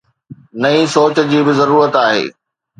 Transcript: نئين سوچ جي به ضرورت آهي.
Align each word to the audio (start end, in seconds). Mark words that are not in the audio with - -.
نئين 0.61 0.85
سوچ 0.95 1.15
جي 1.29 1.39
به 1.45 1.53
ضرورت 1.59 1.93
آهي. 2.05 2.25